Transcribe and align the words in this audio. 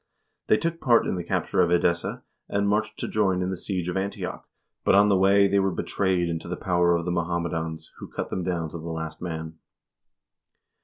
They 0.47 0.57
took 0.57 0.81
part 0.81 1.05
in 1.05 1.13
the 1.15 1.23
capture 1.23 1.61
of 1.61 1.69
Edessa, 1.69 2.23
and 2.49 2.67
marched 2.67 2.97
to 2.97 3.07
join 3.07 3.43
in 3.43 3.51
the 3.51 3.55
siege 3.55 3.87
of 3.87 3.95
Antioch, 3.95 4.43
but 4.83 4.95
on 4.95 5.09
the 5.09 5.15
way 5.15 5.47
they 5.47 5.59
were 5.59 5.69
betrayed 5.69 6.27
into 6.27 6.47
the 6.47 6.57
power 6.57 6.95
of 6.95 7.05
the 7.05 7.11
Mohammedans, 7.11 7.91
who 7.99 8.07
cut 8.09 8.31
them 8.31 8.43
down 8.43 8.69
to 8.69 8.79
the 8.79 8.89
last 8.89 9.21
man. 9.21 9.59